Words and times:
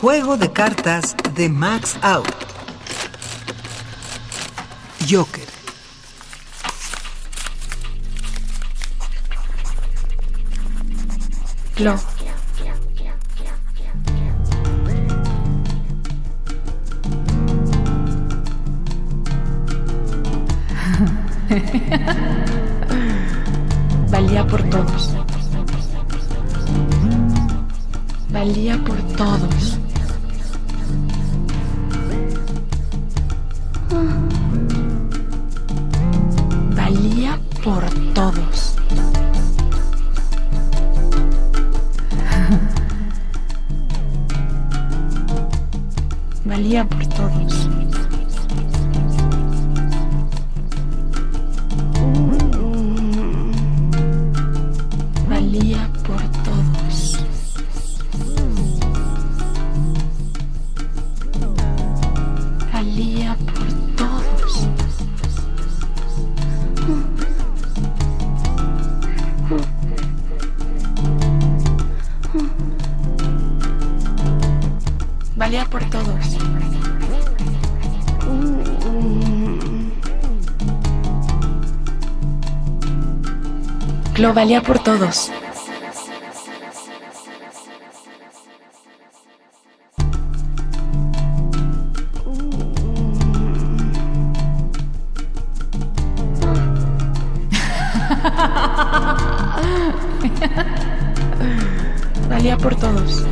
Juego 0.00 0.36
de 0.36 0.52
cartas 0.52 1.16
de 1.34 1.48
Max 1.48 1.98
Out. 2.02 2.28
Joker. 5.10 5.48
Clo. 11.74 11.96
Valía 24.10 24.46
por 24.46 24.62
todos. 24.70 25.12
Valía 28.38 28.78
por 28.84 28.96
todos. 29.16 29.78
Valía 36.76 37.36
por 37.64 37.84
todos. 38.14 38.76
Valía 46.44 46.84
por 46.88 47.06
todos. 47.08 47.68
Valía 55.28 55.90
por 56.06 56.20
todos. 56.44 56.47
Valía 75.48 75.64
por 75.64 75.82
todos. 75.88 76.36
Lo 84.18 84.34
valía 84.34 84.60
por 84.60 84.78
todos. 84.80 85.32
Valía 102.28 102.58
por 102.58 102.76
todos. 102.76 103.24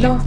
Clo. 0.00 0.18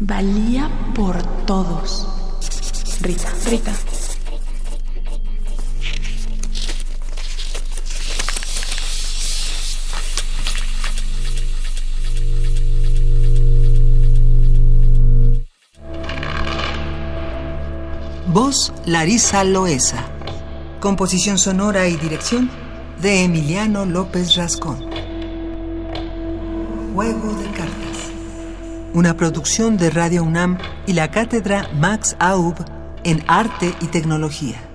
Valía 0.00 0.68
por 0.94 1.22
todos. 1.46 2.06
Rita, 3.02 3.28
Rita. 3.48 3.72
Voz 18.30 18.74
Larisa 18.84 19.42
Loesa. 19.42 20.04
Composición 20.80 21.38
sonora 21.38 21.88
y 21.88 21.96
dirección 21.96 22.50
de 23.00 23.24
Emiliano 23.24 23.86
López 23.86 24.36
Rascón. 24.36 24.84
Juego 26.94 27.32
de 27.32 27.46
cartas. 27.46 28.12
Una 28.92 29.16
producción 29.16 29.78
de 29.78 29.88
Radio 29.88 30.24
UNAM 30.24 30.58
y 30.86 30.92
la 30.92 31.10
cátedra 31.10 31.70
Max 31.72 32.16
Aub 32.18 32.54
en 33.02 33.24
Arte 33.28 33.74
y 33.80 33.86
Tecnología. 33.86 34.67